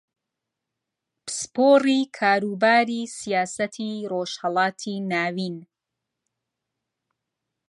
پسپۆڕی 1.25 1.99
کاروباری 2.17 3.01
سیاسەتی 3.19 3.91
ڕۆژھەڵاتی 4.11 4.95
ناوین 5.11 5.55